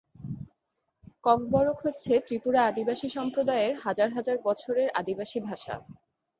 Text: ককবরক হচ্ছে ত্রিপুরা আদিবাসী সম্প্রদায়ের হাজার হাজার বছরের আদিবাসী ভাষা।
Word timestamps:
ককবরক 1.23 1.77
হচ্ছে 1.85 2.13
ত্রিপুরা 2.25 2.61
আদিবাসী 2.65 3.07
সম্প্রদায়ের 3.17 3.73
হাজার 3.85 4.09
হাজার 4.09 4.37
বছরের 4.47 4.89
আদিবাসী 4.99 5.39
ভাষা। 5.47 5.75